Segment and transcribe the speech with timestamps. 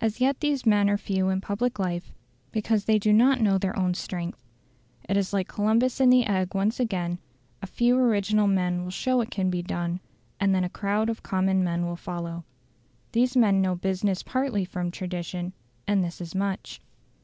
[0.00, 2.12] As yet these men are few in public life,
[2.50, 4.40] because they do not know their own strength.
[5.08, 7.18] It is like Columbus and the egg once again;
[7.62, 10.00] a few original men will show it can be done,
[10.40, 12.42] and then a crowd of common men will follow.
[13.12, 15.52] These men know business partly from tradition,
[15.86, 16.80] and this is much.